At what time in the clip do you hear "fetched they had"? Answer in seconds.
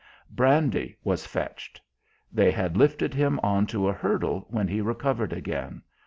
1.27-2.75